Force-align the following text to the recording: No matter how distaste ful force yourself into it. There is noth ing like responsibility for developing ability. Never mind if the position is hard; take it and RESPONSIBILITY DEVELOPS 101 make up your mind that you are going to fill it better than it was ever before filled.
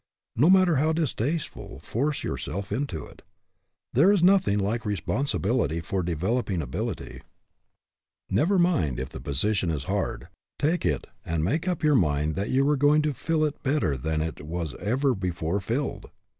No 0.35 0.49
matter 0.49 0.77
how 0.77 0.93
distaste 0.93 1.49
ful 1.49 1.77
force 1.77 2.23
yourself 2.23 2.71
into 2.71 3.05
it. 3.05 3.21
There 3.93 4.11
is 4.11 4.23
noth 4.23 4.47
ing 4.47 4.57
like 4.57 4.83
responsibility 4.83 5.79
for 5.79 6.01
developing 6.01 6.59
ability. 6.59 7.21
Never 8.27 8.57
mind 8.57 8.99
if 8.99 9.09
the 9.09 9.21
position 9.21 9.69
is 9.69 9.83
hard; 9.83 10.27
take 10.57 10.87
it 10.87 11.05
and 11.23 11.43
RESPONSIBILITY 11.45 11.59
DEVELOPS 11.61 11.61
101 11.61 11.61
make 11.61 11.67
up 11.67 11.83
your 11.83 11.95
mind 11.95 12.35
that 12.35 12.51
you 12.51 12.67
are 12.67 12.87
going 12.89 13.03
to 13.03 13.13
fill 13.13 13.45
it 13.45 13.61
better 13.61 13.95
than 13.95 14.21
it 14.23 14.41
was 14.43 14.73
ever 14.79 15.13
before 15.13 15.59
filled. 15.61 16.09